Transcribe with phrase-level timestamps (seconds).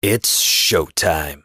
[0.00, 1.42] It's showtime.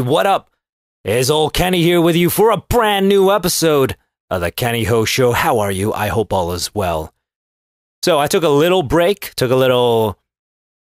[0.00, 0.50] What up?
[1.04, 3.96] It's old Kenny here with you for a brand new episode
[4.30, 5.32] of the Kenny Ho Show.
[5.32, 5.92] How are you?
[5.92, 7.12] I hope all is well.
[8.02, 10.18] So, I took a little break, took a little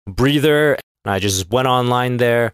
[0.06, 2.52] breather, and I just went online there,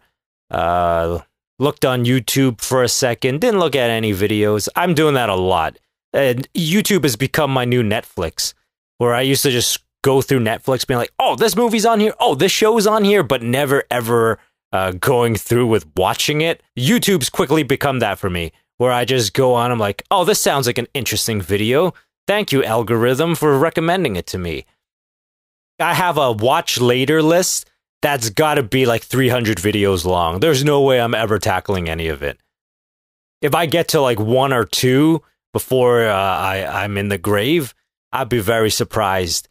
[0.49, 1.19] uh,
[1.59, 4.69] looked on YouTube for a second, didn't look at any videos.
[4.75, 5.77] I'm doing that a lot.
[6.13, 8.53] And YouTube has become my new Netflix,
[8.97, 12.13] where I used to just go through Netflix being like, oh, this movie's on here,
[12.19, 14.39] oh, this show's on here, but never ever
[14.75, 16.61] uh, going through with watching it.
[16.77, 20.41] YouTube's quickly become that for me, where I just go on, I'm like, oh, this
[20.41, 21.93] sounds like an interesting video.
[22.27, 24.65] Thank you, algorithm, for recommending it to me.
[25.79, 27.69] I have a watch later list
[28.01, 30.41] that's got to be like 300 videos long.
[30.41, 32.37] There's no way I'm ever tackling any of it.
[33.41, 35.21] If I get to like one or two
[35.53, 37.73] before uh, I, I'm in the grave,
[38.11, 39.47] I'd be very surprised.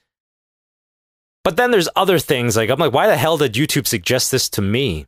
[1.44, 4.48] But then there's other things like I'm like, why the hell did YouTube suggest this
[4.50, 5.06] to me?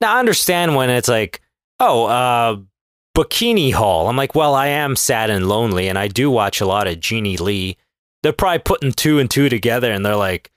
[0.00, 1.40] Now I understand when it's like,
[1.80, 2.56] oh, uh,
[3.16, 4.08] bikini haul.
[4.08, 7.00] I'm like, well, I am sad and lonely, and I do watch a lot of
[7.00, 7.76] Jeannie Lee.
[8.22, 10.50] They're probably putting two and two together, and they're like,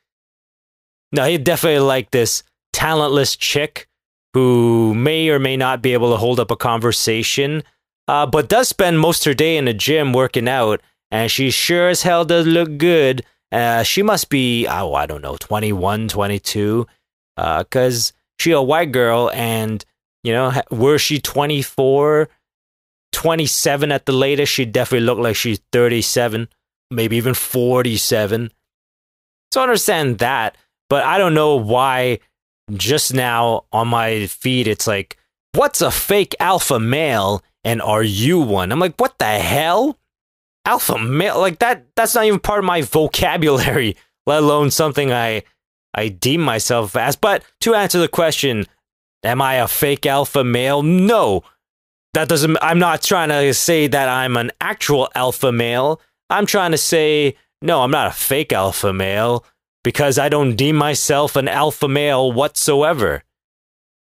[1.11, 3.87] no, he definitely like this talentless chick
[4.33, 7.63] who may or may not be able to hold up a conversation,
[8.07, 11.51] uh, but does spend most of her day in the gym working out, and she
[11.51, 13.25] sure as hell does look good.
[13.51, 16.87] Uh, she must be, oh, I don't know, 21, 22,
[17.35, 19.83] because uh, she a white girl, and,
[20.23, 22.29] you know, were she 24,
[23.11, 26.47] 27 at the latest, she definitely looked like she's 37,
[26.89, 28.51] maybe even 47.
[29.51, 30.57] So I understand that,
[30.89, 32.19] but I don't know why
[32.73, 35.17] just now on my feed it's like,
[35.53, 38.71] what's a fake alpha male and are you one?
[38.71, 39.97] I'm like, what the hell?
[40.65, 45.43] Alpha male like that that's not even part of my vocabulary, let alone something I
[45.93, 47.15] I deem myself as.
[47.15, 48.65] But to answer the question,
[49.23, 50.83] am I a fake alpha male?
[50.83, 51.43] No.
[52.13, 56.01] That doesn't I'm not trying to say that I'm an actual alpha male.
[56.29, 59.45] I'm trying to say no, I'm not a fake alpha male
[59.83, 63.23] because I don't deem myself an alpha male whatsoever.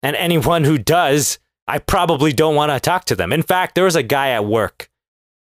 [0.03, 3.31] And anyone who does, I probably don't want to talk to them.
[3.31, 4.89] In fact, there was a guy at work.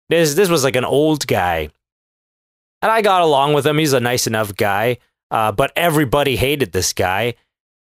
[0.08, 1.70] This this was like an old guy.
[2.82, 3.78] And I got along with him.
[3.78, 4.98] He's a nice enough guy.
[5.30, 7.34] Uh, but everybody hated this guy.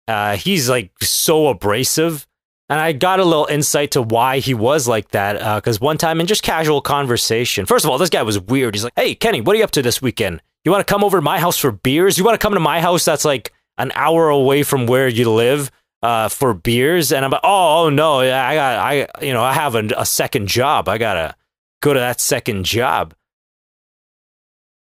[0.07, 2.27] Uh, he's like so abrasive.
[2.67, 5.33] And I got a little insight to why he was like that.
[5.55, 8.73] Because uh, one time in just casual conversation, first of all, this guy was weird.
[8.73, 10.41] He's like, hey, Kenny, what are you up to this weekend?
[10.63, 12.17] You want to come over to my house for beers?
[12.17, 15.31] You want to come to my house that's like an hour away from where you
[15.31, 15.69] live
[16.01, 17.11] uh, for beers?
[17.11, 20.05] And I'm like, oh, oh no, I got, I, you know, I have a, a
[20.05, 20.89] second job.
[20.89, 21.35] I gotta
[21.83, 23.13] go to that second job.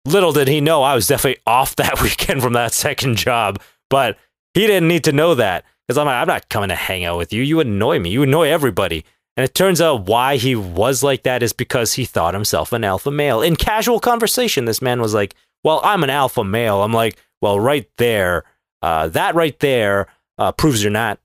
[0.06, 3.60] Little did he know I was definitely off that weekend from that second job,
[3.90, 4.18] but
[4.52, 7.18] he didn't need to know that because I'm like, I'm not coming to hang out
[7.18, 7.42] with you.
[7.42, 8.10] You annoy me.
[8.10, 9.04] You annoy everybody.
[9.36, 12.84] And it turns out why he was like that is because he thought himself an
[12.84, 13.42] alpha male.
[13.42, 16.82] In casual conversation, this man was like, Well, I'm an alpha male.
[16.82, 18.44] I'm like, Well, right there,
[18.80, 20.06] uh, that right there
[20.38, 21.18] uh, proves you're not.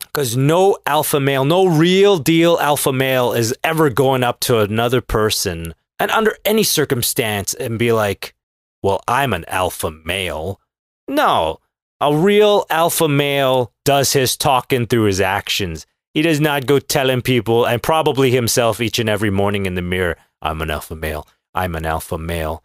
[0.00, 5.00] Because no alpha male, no real deal alpha male is ever going up to another
[5.00, 8.34] person and under any circumstance and be like,
[8.82, 10.60] well, I'm an alpha male.
[11.08, 11.58] No,
[12.00, 15.86] a real alpha male does his talking through his actions.
[16.14, 19.82] He does not go telling people, and probably himself each and every morning in the
[19.82, 21.26] mirror, I'm an alpha male.
[21.54, 22.62] I'm an alpha male.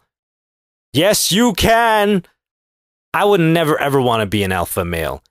[0.92, 2.24] Yes, you can.
[3.12, 5.22] I would never ever want to be an alpha male.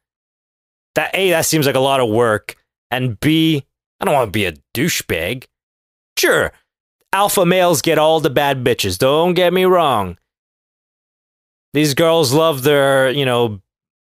[0.95, 2.55] That A, that seems like a lot of work.
[2.91, 3.65] And B,
[3.99, 5.45] I don't want to be a douchebag.
[6.17, 6.51] Sure,
[7.13, 8.97] alpha males get all the bad bitches.
[8.97, 10.17] Don't get me wrong.
[11.73, 13.61] These girls love their, you know,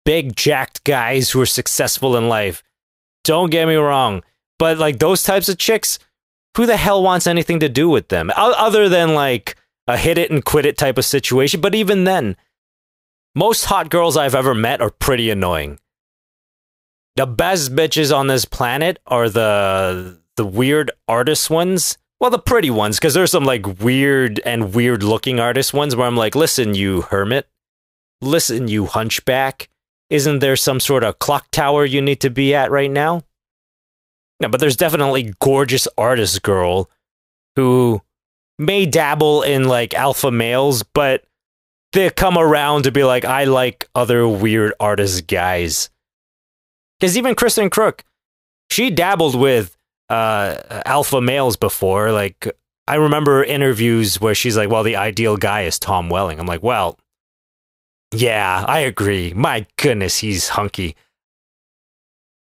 [0.06, 2.64] big jacked guys who are successful in life.
[3.24, 4.24] Don't get me wrong.
[4.60, 6.00] But like those types of chicks,
[6.56, 8.32] who the hell wants anything to do with them?
[8.36, 9.56] Other than like
[9.88, 11.62] a hit it and quit it type of situation.
[11.62, 12.36] But even then,
[13.36, 15.80] most hot girls I've ever met are pretty annoying.
[17.16, 22.70] The best bitches on this planet are the the weird artist ones well, the pretty
[22.70, 26.74] ones, because there's some like weird and weird looking artist ones where I'm like, listen,
[26.74, 27.48] you hermit,
[28.22, 29.70] listen, you hunchback,
[30.10, 33.24] isn't there some sort of clock tower you need to be at right now?
[34.40, 36.90] No, but there's definitely gorgeous artist girl
[37.56, 38.02] who
[38.58, 41.24] may dabble in like alpha males, but
[41.94, 45.90] they come around to be like, I like other weird artist guys.
[47.00, 48.02] Because even Kristen Kreuk,
[48.72, 49.77] she dabbled with
[50.10, 52.12] uh, alpha males before.
[52.12, 52.48] Like,
[52.88, 56.40] I remember interviews where she's like, well, the ideal guy is Tom Welling.
[56.40, 56.98] I'm like, well,
[58.14, 59.34] yeah, I agree.
[59.34, 60.96] My goodness, he's hunky.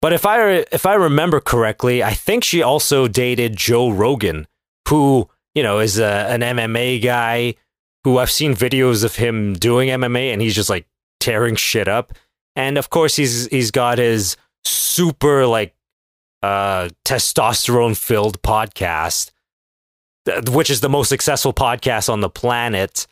[0.01, 4.47] But if I if I remember correctly, I think she also dated Joe Rogan,
[4.87, 7.55] who you know is a, an MMA guy
[8.05, 10.87] who I've seen videos of him doing MMA, and he's just like
[11.19, 12.13] tearing shit up.
[12.55, 15.75] And of course, he's he's got his super like
[16.41, 19.31] uh, testosterone filled podcast,
[20.49, 23.07] which is the most successful podcast on the planet.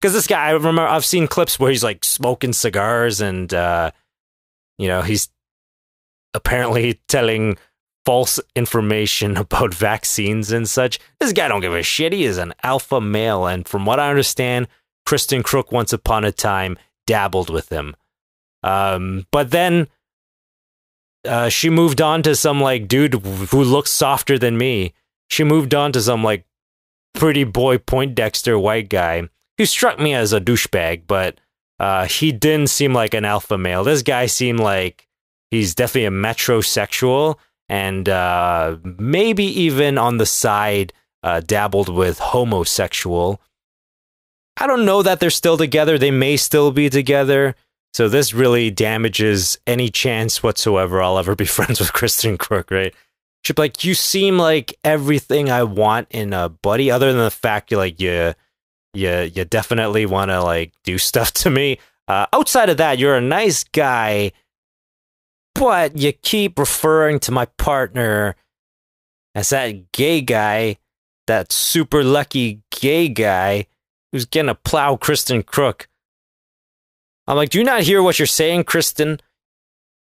[0.00, 3.92] Because this guy, I remember, I've seen clips where he's like smoking cigars and, uh,
[4.78, 5.28] you know, he's
[6.34, 7.56] apparently telling
[8.04, 10.98] false information about vaccines and such.
[11.20, 12.12] This guy don't give a shit.
[12.12, 14.68] He is an alpha male, and from what I understand,
[15.06, 17.96] Kristen Kreuk once upon a time dabbled with him.
[18.62, 19.88] Um, but then
[21.26, 24.94] uh, she moved on to some like dude who looks softer than me.
[25.30, 26.44] She moved on to some like
[27.14, 29.28] pretty boy Poindexter white guy
[29.58, 31.38] who struck me as a douchebag, but
[31.78, 33.84] uh, he didn't seem like an alpha male.
[33.84, 35.08] This guy seemed like
[35.50, 37.38] he's definitely a metrosexual
[37.68, 40.92] and uh, maybe even on the side
[41.22, 43.40] uh, dabbled with homosexual.
[44.56, 45.98] I don't know that they're still together.
[45.98, 47.54] They may still be together.
[47.94, 52.94] So this really damages any chance whatsoever I'll ever be friends with Kristen Kreuk, right?
[53.44, 57.70] She'd like, you seem like everything I want in a buddy, other than the fact
[57.70, 58.34] you like you
[58.94, 61.78] you you definitely want to like do stuff to me.
[62.08, 64.32] Uh, outside of that, you're a nice guy,
[65.54, 68.36] but you keep referring to my partner
[69.34, 70.76] as that gay guy,
[71.26, 73.66] that super lucky gay guy
[74.10, 75.86] who's gonna plow Kristen Kreuk.
[77.32, 79.18] I'm like, do you not hear what you're saying, Kristen?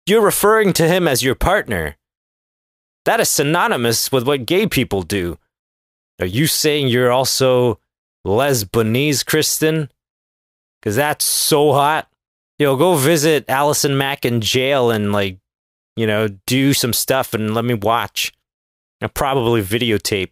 [0.05, 1.95] You're referring to him as your partner.
[3.05, 5.37] That is synonymous with what gay people do.
[6.19, 7.79] Are you saying you're also
[8.27, 9.89] Lesbanese, Kristen?
[10.81, 12.09] Because that's so hot.
[12.59, 15.37] Yo, go visit Allison Mack in jail and, like,
[15.95, 18.33] you know, do some stuff and let me watch.
[19.01, 20.31] I'll probably videotape.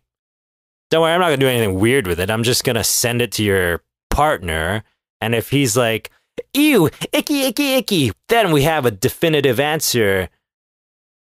[0.91, 2.29] Don't worry, I'm not going to do anything weird with it.
[2.29, 4.83] I'm just going to send it to your partner.
[5.21, 6.11] And if he's like,
[6.53, 8.11] ew, icky, icky, icky.
[8.29, 10.29] Then we have a definitive answer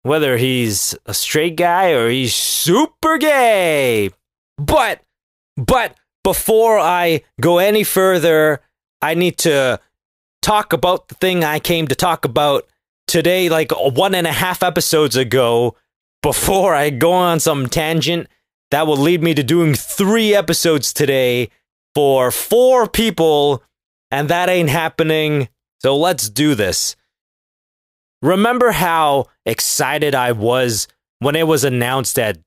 [0.03, 4.11] whether he's a straight guy or he's super gay.
[4.59, 5.01] But,
[5.57, 8.61] but before I go any further,
[9.01, 9.81] I need to
[10.41, 12.67] talk about the thing I came to talk about
[13.07, 15.77] today, like uh, one and a half episodes ago,
[16.23, 18.29] before I go on some tangent
[18.71, 21.51] that will lead me to doing three episodes today
[21.95, 23.63] for four people
[24.13, 25.49] and that ain't happening.
[25.81, 26.95] So let's do this.
[28.21, 30.87] Remember how excited I was
[31.19, 32.39] when it was announced at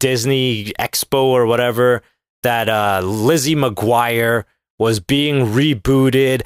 [0.00, 2.02] Disney Expo or whatever
[2.42, 4.44] that uh, Lizzie McGuire
[4.80, 6.42] was being rebooted,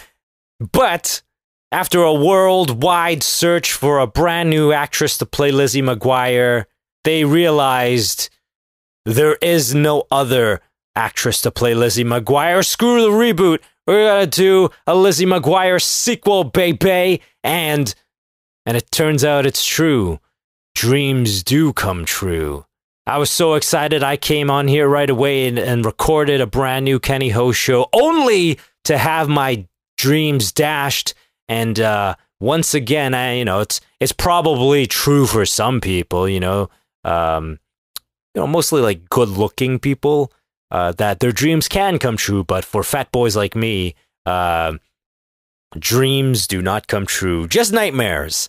[0.61, 1.23] but
[1.73, 6.67] after a worldwide search for a brand new actress to play Lizzie McGuire,
[7.05, 8.29] they realized
[9.07, 10.61] there is no other
[10.95, 12.65] actress to play Lizzie McGuire.
[12.65, 13.61] Screw the reboot.
[13.87, 17.23] We're gonna do a Lizzie McGuire sequel, baby.
[17.45, 17.95] And
[18.65, 20.19] and it turns out it's true.
[20.75, 22.67] Dreams do come true.
[23.07, 26.85] I was so excited I came on here right away and, and recorded a brand
[26.85, 29.67] new Kenny Ho show only to have my
[29.97, 31.15] dreams dashed.
[31.49, 36.41] And uh, once again, I you know it's it's probably true for some people, you
[36.41, 36.69] know,
[37.05, 37.61] um,
[38.35, 40.33] you know, mostly like good looking people
[40.71, 43.95] uh, that their dreams can come true, but for fat boys like me,
[44.25, 44.75] uh,
[45.79, 47.47] dreams do not come true.
[47.47, 48.49] Just nightmares.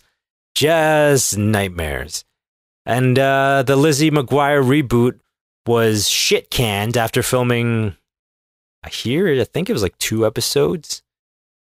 [0.54, 2.24] Just nightmares.
[2.84, 5.20] And uh, the Lizzie McGuire reboot
[5.66, 7.96] was shit canned after filming.
[8.82, 11.02] I hear, I think it was like two episodes.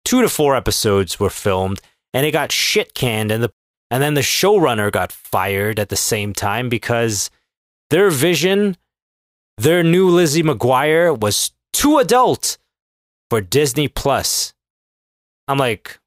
[0.06, 1.82] Two to four episodes were filmed,
[2.14, 3.52] and it got shit canned, and the
[3.92, 7.30] and then the showrunner got fired at the same time because
[7.90, 8.78] their vision
[9.58, 12.58] their new Lizzie McGuire was too adult
[13.30, 14.54] for Disney Plus.
[15.48, 16.00] I'm like,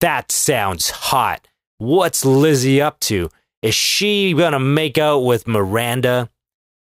[0.00, 1.46] that sounds hot.
[1.78, 3.28] What's Lizzie up to?
[3.62, 6.30] Is she gonna make out with Miranda?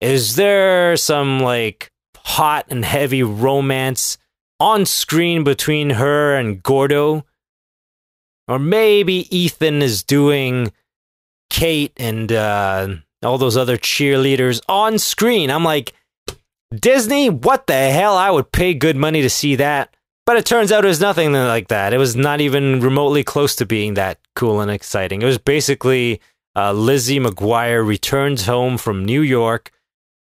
[0.00, 4.16] Is there some like hot and heavy romance
[4.58, 7.26] on screen between her and Gordo?
[8.48, 10.72] Or maybe Ethan is doing
[11.50, 12.88] Kate and uh,
[13.24, 15.50] all those other cheerleaders on screen.
[15.50, 15.92] I'm like,
[16.74, 18.16] Disney, what the hell?
[18.16, 19.94] I would pay good money to see that.
[20.26, 21.92] But it turns out it was nothing like that.
[21.92, 25.20] It was not even remotely close to being that cool and exciting.
[25.20, 26.20] It was basically
[26.56, 29.70] uh, Lizzie McGuire returns home from New York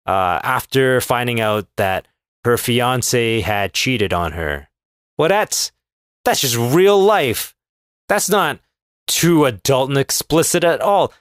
[0.07, 2.09] uh, after finding out that
[2.45, 4.69] her fiance had cheated on her.
[5.17, 5.71] Well, that's
[6.25, 7.55] that's just real life.
[8.09, 8.59] That's not
[9.07, 11.13] too adult and explicit at all.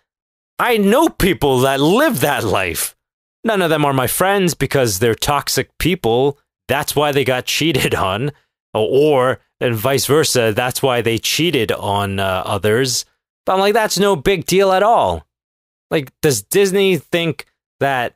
[0.62, 2.96] I know people that live that life.
[3.44, 6.38] None of them are my friends because they're toxic people.
[6.68, 8.32] That's why they got cheated on.
[8.76, 13.06] Or, and vice versa, that's why they cheated on uh, others.
[13.44, 15.26] But I'm like, that's no big deal at all.
[15.90, 17.48] Like, does Disney think
[17.80, 18.14] that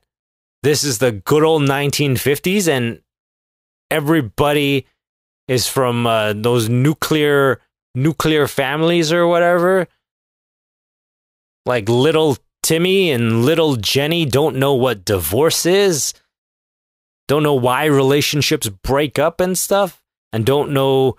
[0.62, 3.02] this is the good old 1950s and
[3.90, 4.86] everybody
[5.48, 7.60] is from uh, those nuclear
[7.96, 9.88] nuclear families or whatever?
[11.66, 16.14] Like little Timmy and little Jenny don't know what divorce is,
[17.28, 21.18] don't know why relationships break up and stuff, and don't know.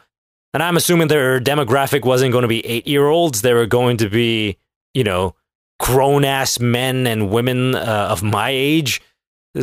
[0.54, 3.42] And I'm assuming their demographic wasn't going to be eight year olds.
[3.42, 4.56] They were going to be,
[4.94, 5.34] you know,
[5.78, 9.02] grown ass men and women uh, of my age.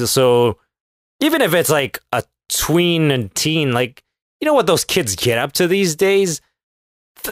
[0.06, 0.60] So
[1.20, 4.04] even if it's like a tween and teen, like,
[4.40, 6.42] you know what those kids get up to these days?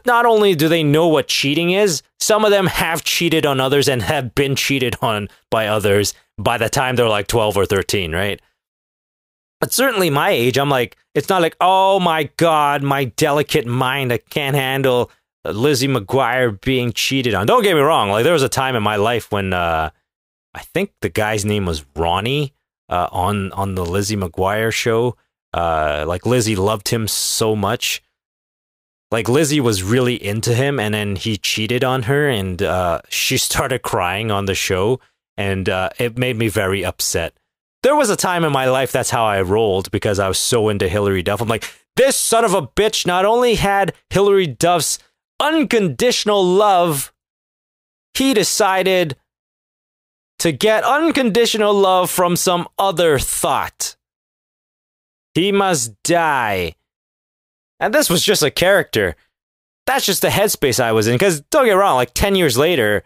[0.05, 3.87] Not only do they know what cheating is, some of them have cheated on others
[3.87, 8.11] and have been cheated on by others by the time they're like 12 or 13,
[8.13, 8.41] right?
[9.59, 14.11] But certainly my age, I'm like, it's not like, oh my God, my delicate mind,
[14.11, 15.11] I can't handle
[15.45, 17.45] Lizzie McGuire being cheated on.
[17.45, 18.09] Don't get me wrong.
[18.09, 19.91] Like, there was a time in my life when uh,
[20.53, 22.53] I think the guy's name was Ronnie
[22.89, 25.15] uh, on, on the Lizzie McGuire show.
[25.53, 28.01] Uh, like, Lizzie loved him so much
[29.11, 33.37] like Lizzie was really into him and then he cheated on her and uh, she
[33.49, 34.99] started crying on the show
[35.37, 37.33] and uh, it made me very upset.
[37.83, 40.69] There was a time in my life that's how I rolled because I was so
[40.69, 41.41] into Hilary Duff.
[41.41, 44.99] I'm like, this son of a bitch not only had Hilary Duff's
[45.39, 47.11] unconditional love,
[48.13, 49.17] he decided
[50.39, 53.95] to get unconditional love from some other thought.
[55.33, 56.75] He must die.
[57.81, 59.15] And this was just a character.
[59.87, 61.15] That's just the headspace I was in.
[61.15, 63.03] Because don't get wrong, like 10 years later,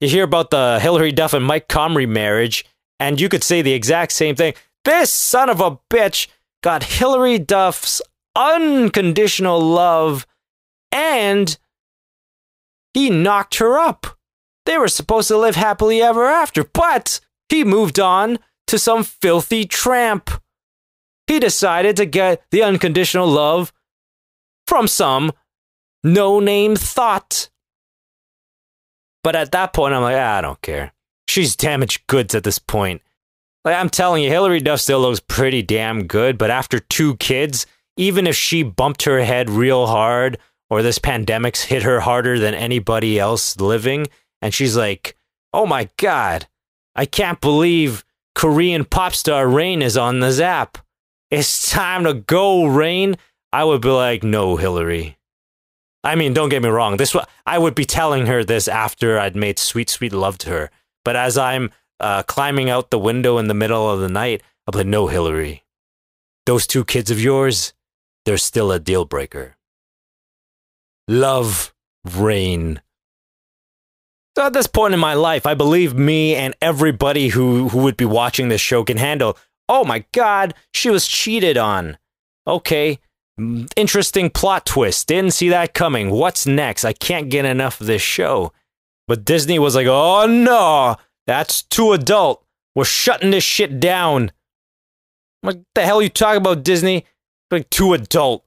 [0.00, 2.66] you hear about the Hilary Duff and Mike Comrie marriage,
[3.00, 4.54] and you could say the exact same thing.
[4.84, 6.28] This son of a bitch
[6.62, 8.02] got Hilary Duff's
[8.36, 10.26] unconditional love,
[10.92, 11.58] and
[12.92, 14.18] he knocked her up.
[14.66, 19.64] They were supposed to live happily ever after, but he moved on to some filthy
[19.64, 20.30] tramp.
[21.26, 23.72] He decided to get the unconditional love
[24.70, 25.32] from some
[26.04, 27.50] no name thought.
[29.24, 30.92] But at that point, I'm like, ah, I don't care.
[31.26, 33.02] She's damaged goods at this point.
[33.64, 37.66] Like, I'm telling you, Hilary Duff still looks pretty damn good, but after two kids,
[37.96, 40.38] even if she bumped her head real hard
[40.70, 44.06] or this pandemic's hit her harder than anybody else living,
[44.40, 45.16] and she's like,
[45.52, 46.46] oh my God,
[46.94, 48.04] I can't believe
[48.36, 50.78] Korean pop star Rain is on the zap.
[51.28, 53.16] It's time to go, Rain.
[53.52, 55.18] I would be like, no, Hilary.
[56.02, 56.96] I mean, don't get me wrong.
[56.96, 57.14] This
[57.46, 60.70] I would be telling her this after I'd made sweet, sweet love to her.
[61.04, 64.78] But as I'm uh, climbing out the window in the middle of the night, be
[64.78, 65.64] like, no, Hilary.
[66.46, 67.74] Those two kids of yours,
[68.24, 69.56] they're still a deal breaker.
[71.08, 72.80] Love, rain.
[74.36, 77.96] So at this point in my life, I believe me and everybody who, who would
[77.96, 79.36] be watching this show can handle.
[79.68, 81.98] Oh my God, she was cheated on.
[82.46, 83.00] Okay,
[83.76, 85.06] Interesting plot twist.
[85.08, 86.10] Didn't see that coming.
[86.10, 86.84] What's next?
[86.84, 88.52] I can't get enough of this show.
[89.08, 92.44] But Disney was like, oh no, that's too adult.
[92.74, 94.32] We're shutting this shit down.
[95.40, 97.06] What the hell are you talking about, Disney?
[97.50, 98.44] Like, too adult.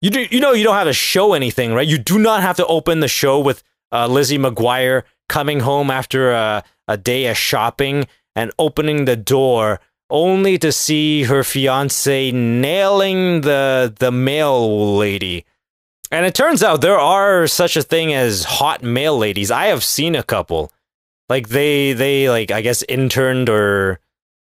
[0.00, 1.86] You, do, you know you don't have to show anything, right?
[1.86, 3.62] You do not have to open the show with
[3.92, 9.80] uh, Lizzie McGuire coming home after a, a day of shopping and opening the door
[10.10, 15.44] only to see her fiance nailing the the mail lady.
[16.10, 19.50] And it turns out there are such a thing as hot mail ladies.
[19.50, 20.72] I have seen a couple.
[21.28, 24.00] Like they they like I guess interned or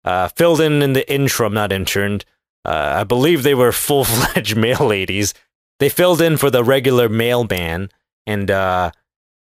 [0.05, 2.25] uh, filled in in the interim, not interned.
[2.63, 5.33] Uh, I believe they were full fledged mail ladies.
[5.79, 7.89] They filled in for the regular mailman,
[8.25, 8.91] and uh,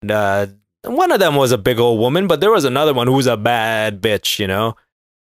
[0.08, 0.48] uh,
[0.84, 3.28] one of them was a big old woman, but there was another one who was
[3.28, 4.76] a bad bitch, you know.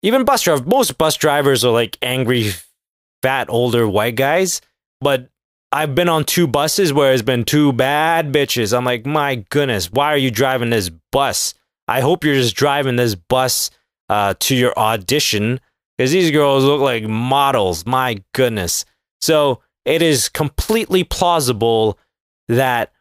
[0.03, 2.51] Even bus drivers, most bus drivers are like angry,
[3.23, 4.61] fat, older white guys.
[5.01, 5.31] But
[5.71, 8.77] I've been on two buses where it's been two bad bitches.
[8.77, 11.55] I'm like, my goodness, why are you driving this bus?
[11.89, 13.71] I hope you're just driving this bus
[14.09, 15.61] uh, to your audition
[15.97, 17.87] because these girls look like models.
[17.87, 18.85] My goodness.
[19.21, 21.99] So it is completely plausible
[22.49, 22.93] that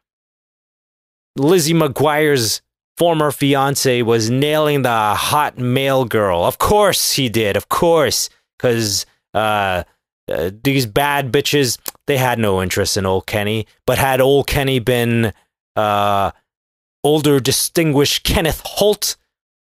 [1.35, 2.61] Lizzie McGuire's
[2.97, 6.45] former fiance was nailing the hot male girl.
[6.45, 7.57] Of course he did.
[7.57, 9.83] Of course, because uh,
[10.31, 13.67] uh, these bad bitches they had no interest in old Kenny.
[13.85, 15.33] But had old Kenny been
[15.75, 16.31] uh,
[17.03, 19.17] older, distinguished Kenneth Holt,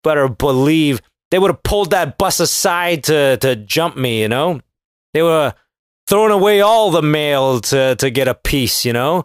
[0.02, 4.22] better believe they would have pulled that bus aside to to jump me.
[4.22, 4.60] You know,
[5.12, 5.54] they were
[6.06, 8.84] throwing away all the mail to to get a piece.
[8.84, 9.24] You know.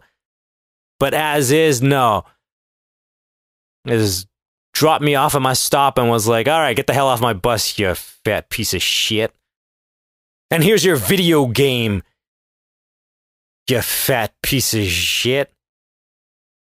[1.00, 2.24] But as is, no
[3.86, 4.26] is
[4.74, 7.22] dropped me off at my stop and was like, all right, get the hell off
[7.22, 9.34] my bus, you fat piece of shit.
[10.50, 12.04] And here's your video game,
[13.70, 15.52] you fat piece of shit.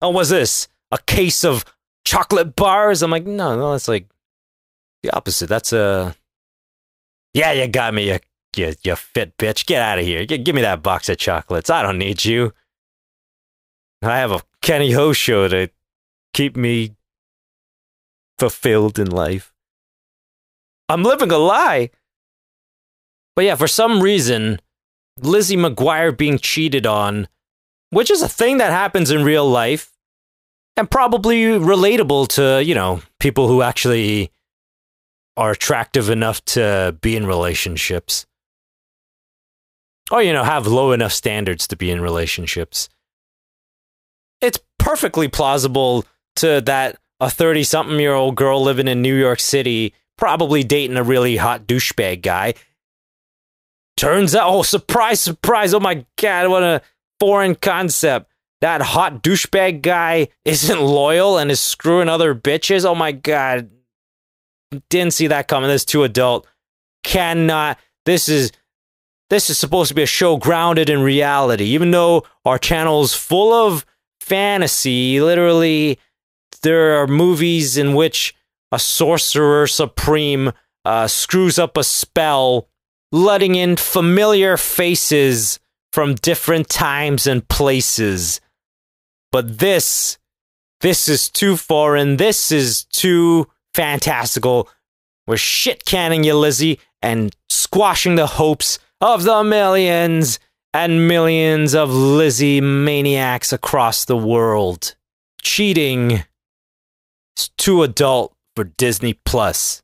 [0.01, 0.67] Oh, what's this?
[0.91, 1.65] A case of
[2.05, 3.01] chocolate bars?
[3.01, 4.07] I'm like, no, no, that's like
[5.03, 5.47] the opposite.
[5.47, 6.15] That's a.
[7.33, 8.19] Yeah, you got me, you,
[8.55, 9.65] you, you fit bitch.
[9.65, 10.25] Get out of here.
[10.25, 11.69] Give me that box of chocolates.
[11.69, 12.53] I don't need you.
[14.01, 15.69] I have a Kenny Ho show to
[16.33, 16.94] keep me
[18.37, 19.53] fulfilled in life.
[20.89, 21.89] I'm living a lie.
[23.35, 24.59] But yeah, for some reason,
[25.19, 27.27] Lizzie McGuire being cheated on,
[27.89, 29.91] which is a thing that happens in real life
[30.77, 34.31] and probably relatable to, you know, people who actually
[35.37, 38.25] are attractive enough to be in relationships.
[40.11, 42.89] Or, you know, have low enough standards to be in relationships.
[44.39, 46.05] It's perfectly plausible
[46.37, 50.97] to that a 30 something year old girl living in New York City, probably dating
[50.97, 52.53] a really hot douchebag guy.
[53.97, 55.73] Turns out, oh, surprise, surprise.
[55.73, 56.81] Oh my God, what a
[57.19, 58.29] foreign concept.
[58.61, 62.85] That hot douchebag guy isn't loyal and is screwing other bitches.
[62.85, 63.69] Oh my God.
[64.89, 65.69] Didn't see that coming.
[65.69, 66.47] This is too adult.
[67.03, 67.79] Cannot.
[68.05, 68.51] This is.
[69.31, 71.65] This is supposed to be a show grounded in reality.
[71.65, 73.83] Even though our channel is full of
[74.19, 75.97] fantasy, literally
[76.65, 78.35] there are movies in which
[78.71, 80.51] a sorcerer supreme
[80.83, 82.67] uh, screws up a spell,
[83.11, 85.59] letting in familiar faces
[85.93, 88.41] from different times and places.
[89.31, 90.17] But this,
[90.81, 92.17] this is too foreign.
[92.17, 94.67] This is too fantastical.
[95.27, 100.39] We're shit canning you, Lizzie, and squashing the hopes of the millions
[100.73, 104.95] and millions of Lizzie maniacs across the world.
[105.41, 106.23] Cheating
[107.35, 109.81] it's too adult for Disney Plus.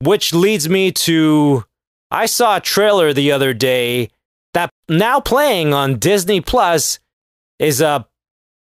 [0.00, 1.64] Which leads me to
[2.10, 4.08] I saw a trailer the other day
[4.54, 6.98] that now playing on Disney Plus
[7.58, 8.08] is a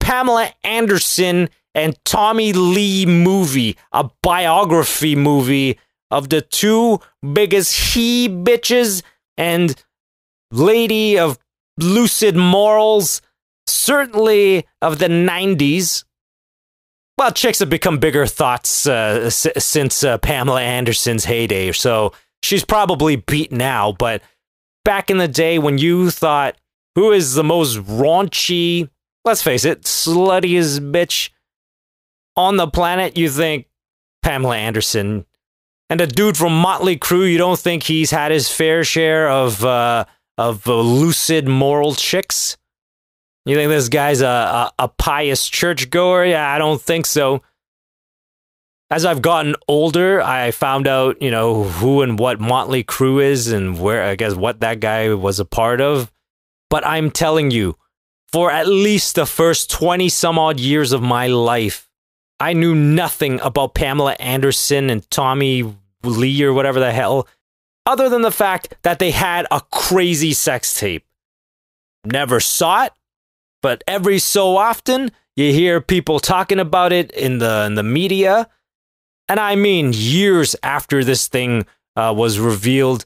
[0.01, 5.79] Pamela Anderson and Tommy Lee movie, a biography movie
[6.11, 7.01] of the two
[7.33, 9.03] biggest he bitches
[9.37, 9.81] and
[10.51, 11.39] lady of
[11.77, 13.23] lucid morals,
[13.69, 16.05] certainly of the 90s
[17.19, 22.65] well, chicks have become bigger thoughts uh, s- since uh, Pamela Anderson's heyday, so she's
[22.65, 23.93] probably beat now.
[23.93, 24.23] But
[24.85, 26.57] back in the day when you thought,
[26.95, 28.89] who is the most raunchy,
[29.25, 31.31] let's face it, sluttiest bitch
[32.37, 33.67] on the planet, you think
[34.23, 35.27] Pamela Anderson.
[35.91, 39.65] And a dude from Motley Crue, you don't think he's had his fair share of
[39.65, 40.05] uh,
[40.37, 42.57] of uh, lucid moral chicks?
[43.49, 46.27] You think this guy's a, a, a pious churchgoer?
[46.27, 47.43] Yeah, I don't think so.
[48.91, 53.51] As I've gotten older, I found out, you know, who and what Motley Crue is
[53.51, 56.13] and where, I guess, what that guy was a part of.
[56.69, 57.79] But I'm telling you,
[58.31, 61.89] for at least the first 20 some odd years of my life,
[62.39, 67.27] I knew nothing about Pamela Anderson and Tommy Lee or whatever the hell,
[67.87, 71.07] other than the fact that they had a crazy sex tape.
[72.05, 72.93] Never saw it,
[73.63, 78.49] but every so often you hear people talking about it in the in the media,
[79.29, 81.67] and I mean years after this thing
[81.97, 83.05] uh, was revealed,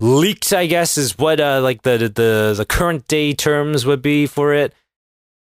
[0.00, 0.52] leaked.
[0.52, 4.52] I guess is what uh, like the the the current day terms would be for
[4.52, 4.74] it.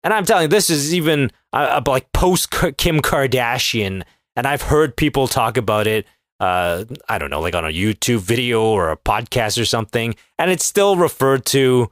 [0.04, 4.04] And I'm telling you, this is even uh, uh like post Kim Kardashian,
[4.36, 6.06] and I've heard people talk about it.
[6.40, 10.52] Uh, I don't know, like on a YouTube video or a podcast or something, and
[10.52, 11.90] it's still referred to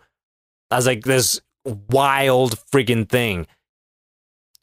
[0.72, 3.48] as like this wild friggin' thing.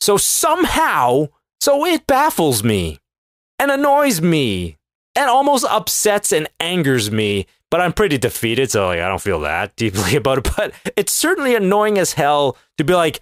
[0.01, 1.29] So somehow,
[1.61, 2.99] so it baffles me
[3.59, 4.77] and annoys me
[5.17, 7.47] and almost upsets and angers me.
[7.71, 10.51] But I'm pretty defeated, so like I don't feel that deeply about it.
[10.57, 13.21] But it's certainly annoying as hell to be like,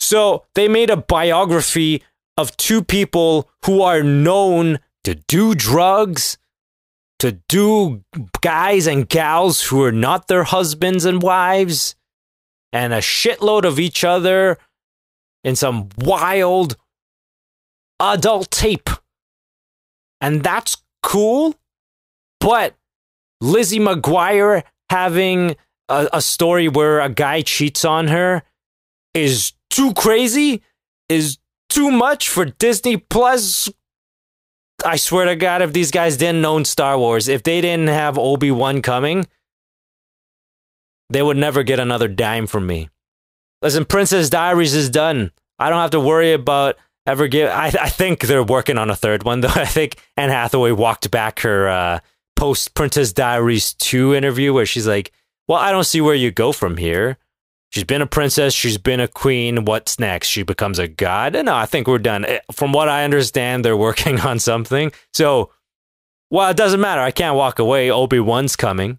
[0.00, 2.02] so they made a biography
[2.36, 6.38] of two people who are known to do drugs,
[7.18, 8.04] to do
[8.40, 11.96] guys and gals who are not their husbands and wives,
[12.72, 14.58] and a shitload of each other
[15.44, 16.76] in some wild
[18.00, 18.90] adult tape.
[20.20, 21.54] And that's cool,
[22.40, 22.74] but
[23.40, 25.56] Lizzie McGuire having
[25.88, 28.42] a, a story where a guy cheats on her
[29.14, 30.62] is too crazy,
[31.08, 33.70] is too much for Disney Plus.
[34.84, 38.18] I swear to God, if these guys didn't own Star Wars, if they didn't have
[38.18, 39.26] Obi Wan coming,
[41.10, 42.88] they would never get another dime from me.
[43.62, 45.32] Listen, Princess Diaries is done.
[45.58, 47.50] I don't have to worry about ever give.
[47.50, 49.48] I, I think they're working on a third one, though.
[49.48, 52.00] I think Anne Hathaway walked back her uh,
[52.36, 55.12] post Princess Diaries 2 interview where she's like,
[55.48, 57.18] Well, I don't see where you go from here.
[57.70, 58.54] She's been a princess.
[58.54, 59.66] She's been a queen.
[59.66, 60.28] What's next?
[60.28, 61.34] She becomes a god.
[61.44, 62.24] No, I think we're done.
[62.24, 64.92] Eh, from what I understand, they're working on something.
[65.12, 65.52] So,
[66.30, 67.02] well, it doesn't matter.
[67.02, 67.90] I can't walk away.
[67.90, 68.98] Obi Wan's coming.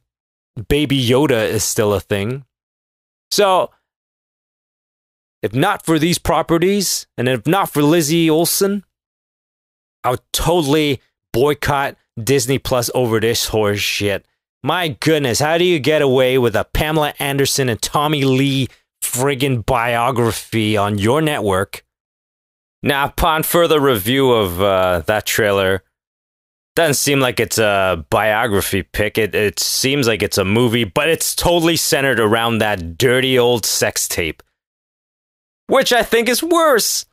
[0.68, 2.46] Baby Yoda is still a thing.
[3.32, 3.72] So,
[5.42, 8.84] if not for these properties, and if not for Lizzie Olsen,
[10.04, 14.26] I would totally boycott Disney Plus over this horse shit.
[14.64, 18.68] My goodness, how do you get away with a Pamela Anderson and Tommy Lee
[19.02, 21.86] friggin' biography on your network?
[22.84, 25.84] Now, upon further review of uh, that trailer,
[26.76, 29.18] doesn't seem like it's a biography pick.
[29.18, 33.66] It, it seems like it's a movie, but it's totally centered around that dirty old
[33.66, 34.42] sex tape.
[35.68, 37.06] Which I think is worse.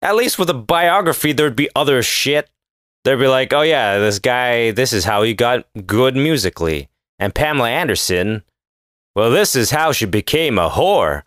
[0.00, 2.48] At least with a biography, there'd be other shit
[3.04, 6.88] they'd be like, oh yeah, this guy, this is how he got good musically.
[7.18, 8.42] And Pamela Anderson,
[9.14, 11.22] well, this is how she became a whore.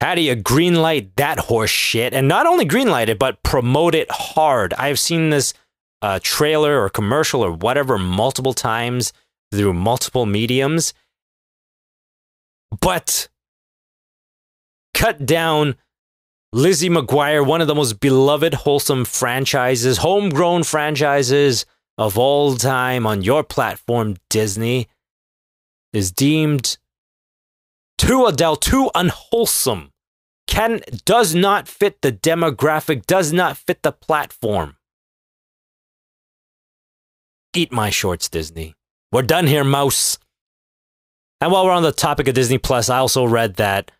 [0.00, 2.12] How do you greenlight that horse shit?
[2.12, 4.74] And not only greenlight it, but promote it hard.
[4.74, 5.54] I've seen this
[6.02, 9.12] uh, trailer or commercial or whatever multiple times
[9.52, 10.94] through multiple mediums.
[12.80, 13.28] But
[14.94, 15.76] cut down
[16.52, 21.66] Lizzie McGuire, one of the most beloved, wholesome franchises, homegrown franchises
[21.98, 24.88] of all time on your platform, Disney,
[25.92, 26.78] is deemed
[27.98, 29.90] too adult, too unwholesome.
[30.46, 34.75] Can does not fit the demographic, does not fit the platform.
[37.56, 38.74] Eat my shorts, Disney.
[39.10, 40.18] We're done here, mouse.
[41.40, 43.90] And while we're on the topic of Disney Plus, I also read that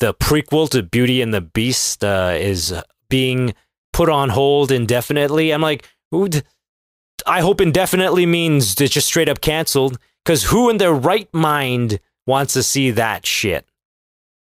[0.00, 2.74] the prequel to Beauty and the Beast uh, is
[3.08, 3.54] being
[3.94, 5.50] put on hold indefinitely.
[5.50, 9.98] I'm like, I hope indefinitely means it's just straight up canceled.
[10.22, 13.66] Because who in their right mind wants to see that shit?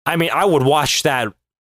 [0.05, 1.33] I mean, I would watch that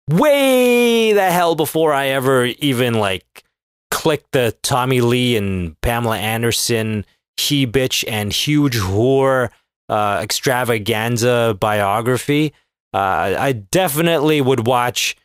[0.08, 3.42] way the hell before I ever even like
[3.90, 7.04] click the Tommy Lee and Pamela Anderson
[7.36, 9.50] he bitch and huge whore
[9.88, 12.52] uh, extravaganza biography.
[12.94, 15.16] Uh, I definitely would watch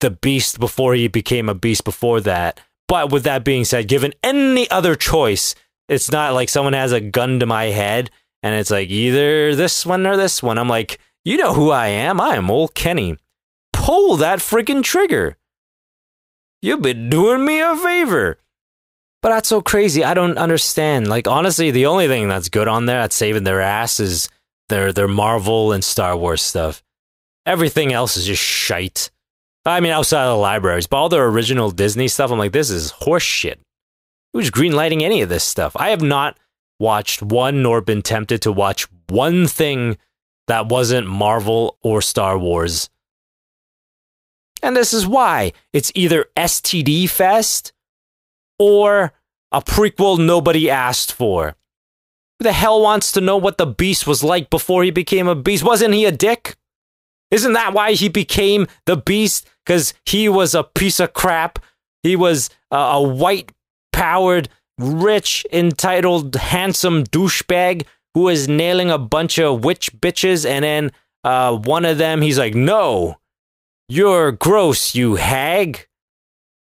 [0.00, 2.60] the Beast before he became a beast before that.
[2.86, 5.54] But with that being said, given any other choice,
[5.88, 8.10] it's not like someone has a gun to my head
[8.42, 10.58] and it's like either this one or this one.
[10.58, 12.20] I'm like, you know who I am?
[12.20, 13.16] I am old Kenny.
[13.72, 15.36] Pull that freaking trigger.
[16.60, 18.38] You've been doing me a favor.
[19.22, 20.04] But that's so crazy.
[20.04, 21.08] I don't understand.
[21.08, 24.28] Like honestly, the only thing that's good on there that's saving their ass is
[24.68, 26.82] their their Marvel and Star Wars stuff.
[27.46, 29.10] Everything else is just shite.
[29.64, 32.70] I mean, outside of the libraries, but all the original Disney stuff, I'm like, this
[32.70, 33.56] is horseshit.
[34.32, 35.74] Who's greenlighting any of this stuff?
[35.76, 36.38] I have not
[36.78, 39.98] watched one nor been tempted to watch one thing
[40.46, 42.88] that wasn't Marvel or Star Wars.
[44.62, 47.72] And this is why it's either STD Fest
[48.58, 49.12] or
[49.52, 51.54] a prequel nobody asked for.
[52.38, 55.34] Who the hell wants to know what the beast was like before he became a
[55.34, 55.64] beast?
[55.64, 56.56] Wasn't he a dick?
[57.30, 59.48] Isn't that why he became the beast?
[59.64, 61.58] Because he was a piece of crap.
[62.02, 63.52] He was a white
[63.92, 70.46] powered, rich, entitled, handsome douchebag who was nailing a bunch of witch bitches.
[70.46, 70.92] And then
[71.24, 73.17] uh, one of them, he's like, No,
[73.88, 75.86] you're gross, you hag.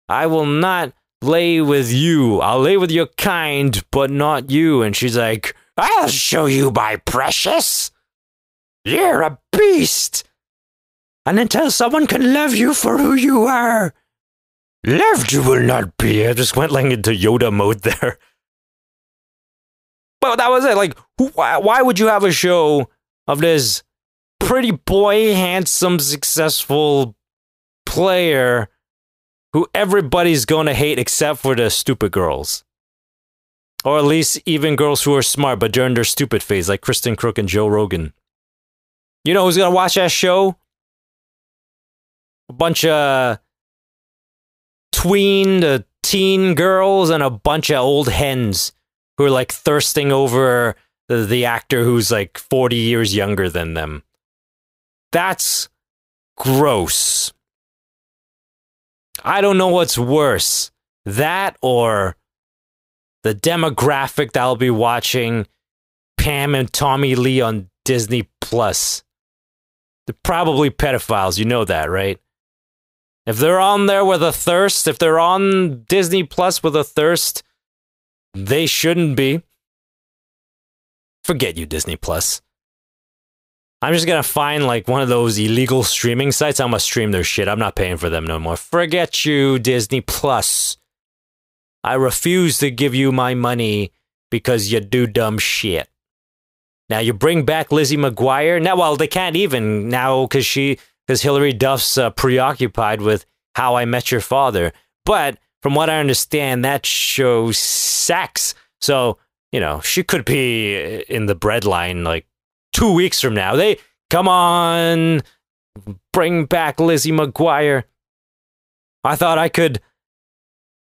[0.10, 2.40] I will not lay with you.
[2.42, 4.82] I'll lay with your kind, but not you.
[4.82, 7.92] And she's like, I'll show you, my precious.
[8.86, 10.26] You're a beast
[11.26, 13.94] and until someone can love you for who you are,
[14.86, 16.28] loved you will not be.
[16.28, 18.18] I just went like into Yoda mode there.
[20.20, 20.76] But that was it.
[20.76, 20.98] Like,
[21.34, 22.90] why, why would you have a show
[23.28, 23.84] of this
[24.44, 27.16] pretty boy, handsome, successful
[27.86, 28.70] player
[29.54, 32.64] who everybody's going to hate except for the stupid girls?
[33.86, 37.16] Or at least even girls who are smart but during their stupid phase, like Kristen
[37.16, 38.14] Kreuk and Joe Rogan.
[39.26, 40.58] You know who's going to watch that show?
[42.50, 43.40] A bunch of
[44.92, 48.74] tween to teen girls and a bunch of old hens
[49.18, 50.76] who are like thirsting over
[51.08, 54.04] the, the actor who's like 40 years younger than them.
[55.14, 55.70] That's
[56.36, 57.32] gross.
[59.24, 60.72] I don't know what's worse.
[61.06, 62.18] That or
[63.22, 65.48] the demographic that I'll be watching
[66.18, 69.04] Pam and Tommy Lee on Disney Plus.
[70.08, 72.20] They're probably pedophiles, you know that, right?
[73.26, 77.44] If they're on there with a thirst, if they're on Disney Plus with a thirst,
[78.34, 79.44] they shouldn't be.
[81.24, 82.42] Forget you, Disney Plus.
[83.84, 86.62] I'm just gonna find like one of those illegal streaming sites.
[86.62, 87.50] I'm gonna stream their shit.
[87.50, 88.56] I'm not paying for them no more.
[88.56, 90.78] Forget you, Disney Plus.
[91.84, 93.92] I refuse to give you my money
[94.32, 95.90] because you do dumb shit.
[96.88, 98.62] Now you bring back Lizzie McGuire.
[98.62, 103.76] Now, well, they can't even now because she because Hilary Duff's uh, preoccupied with How
[103.76, 104.72] I Met Your Father.
[105.04, 108.56] But from what I understand, that show sucks.
[108.80, 109.18] So,
[109.52, 112.26] you know, she could be in the breadline like
[112.74, 113.56] two weeks from now.
[113.56, 113.78] They
[114.10, 115.22] come on,
[116.12, 117.84] bring back Lizzie McGuire.
[119.04, 119.82] I thought I could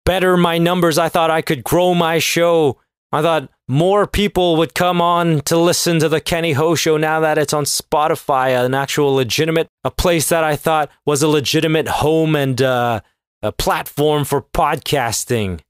[0.05, 0.99] better my numbers.
[0.99, 2.79] I thought I could grow my show.
[3.13, 7.21] I thought more people would come on to listen to the Kenny Ho show now
[7.21, 11.89] that it's on Spotify, an actual legitimate, a place that I thought was a legitimate
[11.89, 13.01] home and uh,
[13.43, 15.61] a platform for podcasting.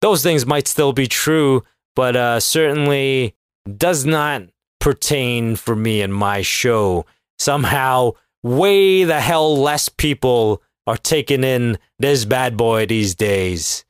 [0.00, 1.64] Those things might still be true,
[1.96, 3.34] but uh, certainly
[3.76, 4.42] does not
[4.80, 7.06] pertain for me and my show.
[7.38, 8.12] Somehow,
[8.42, 13.84] way the hell less people are taking in this bad boy these days.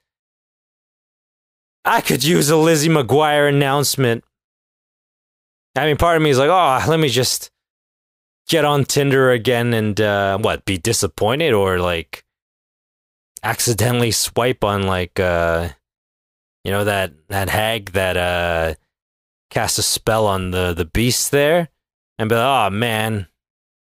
[1.84, 4.24] I could use a Lizzie McGuire announcement.
[5.76, 7.50] I mean, part of me is like, oh, let me just
[8.48, 12.24] get on Tinder again and uh, what, be disappointed or like
[13.42, 15.68] accidentally swipe on like uh
[16.64, 18.74] you know that that hag that uh
[19.50, 21.68] cast a spell on the the beast there
[22.18, 23.26] and be like, oh man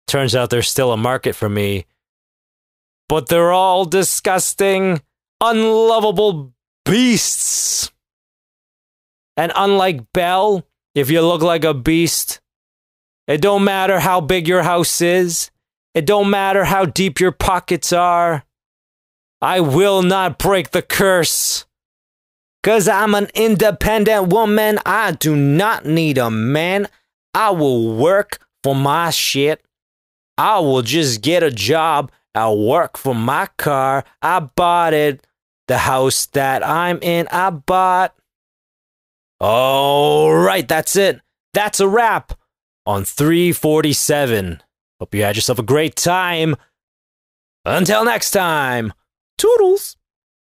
[0.07, 1.87] turns out there's still a market for me.
[3.09, 5.01] But they're all disgusting
[5.41, 7.91] unlovable beasts.
[9.37, 12.41] And unlike Belle if you look like a beast
[13.27, 15.51] it don't matter how big your house is.
[15.95, 18.45] It don't matter how deep your pockets are.
[19.41, 21.65] I will not break the curse.
[22.65, 24.79] Cause I'm an independent woman.
[24.87, 26.89] I do not need a man.
[27.35, 29.63] I will work for my shit.
[30.39, 32.11] I will just get a job.
[32.35, 34.05] I'll work for my car.
[34.23, 35.27] I bought it.
[35.69, 38.15] The house that I'm in, I bought.
[39.41, 41.21] All right, that's it.
[41.53, 42.33] That's a wrap
[42.87, 44.63] on 347.
[45.01, 46.57] Hope you had yourself a great time.
[47.67, 48.95] Until next time.
[49.37, 49.97] Toodles!